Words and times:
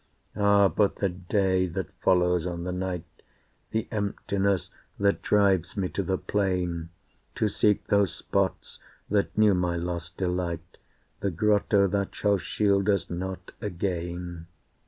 Ah! 0.35 0.67
but 0.67 0.95
the 0.95 1.09
day 1.09 1.67
that 1.67 1.91
follows 2.01 2.47
on 2.47 2.63
the 2.63 2.71
night, 2.71 3.03
The 3.69 3.87
emptiness 3.91 4.71
that 4.97 5.21
drives 5.21 5.77
me 5.77 5.89
to 5.89 6.01
the 6.01 6.17
plain 6.17 6.89
To 7.35 7.47
seek 7.47 7.85
those 7.85 8.11
spots 8.11 8.79
that 9.11 9.37
knew 9.37 9.53
my 9.53 9.75
lost 9.75 10.17
delight, 10.17 10.77
The 11.19 11.29
grotto 11.29 11.85
that 11.85 12.15
shall 12.15 12.39
shield 12.39 12.89
us 12.89 13.11
not 13.11 13.51
again. 13.61 14.47